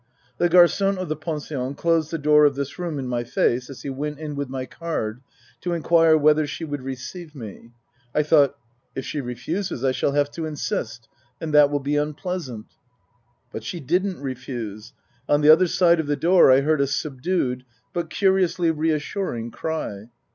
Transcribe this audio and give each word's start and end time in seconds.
The 0.39 0.49
garfon 0.49 0.97
of 0.97 1.09
the 1.09 1.15
pension 1.15 1.75
closed 1.75 2.09
the 2.09 2.17
door 2.17 2.43
of 2.45 2.55
this 2.55 2.79
room 2.79 2.97
in 2.97 3.07
my 3.07 3.23
face 3.23 3.69
as 3.69 3.83
he 3.83 3.91
went 3.91 4.17
in 4.17 4.35
with 4.35 4.49
my 4.49 4.65
card 4.65 5.21
to 5.59 5.73
inquire 5.73 6.17
whether 6.17 6.47
she 6.47 6.65
would 6.65 6.81
receive 6.81 7.35
me. 7.35 7.69
I 8.15 8.23
thought," 8.23 8.57
If 8.95 9.05
she 9.05 9.21
refuses 9.21 9.83
I 9.83 9.91
shall 9.91 10.13
have 10.13 10.31
to 10.31 10.47
insist; 10.47 11.07
and 11.39 11.53
that 11.53 11.69
will 11.69 11.79
be 11.81 11.97
unpleasant." 11.97 12.65
But 13.51 13.63
she 13.63 13.79
didn't 13.79 14.19
refuse. 14.19 14.91
On 15.29 15.41
the 15.41 15.49
other 15.51 15.67
side 15.67 15.99
of 15.99 16.07
the 16.07 16.15
door 16.17 16.51
I 16.51 16.61
heard 16.61 16.81
a 16.81 16.87
subdued, 16.87 17.63
but 17.93 18.09
curiously 18.09 18.71
reassuring 18.71 19.51
cry. 19.51 20.09